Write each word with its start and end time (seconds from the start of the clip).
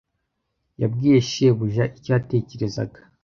Yabwiye 0.81 1.17
shebuja 1.29 1.83
icyo 1.97 2.11
yatekerezaga. 2.15 2.99